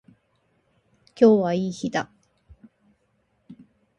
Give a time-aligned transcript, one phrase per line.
[1.15, 2.09] 今日はいい日だ。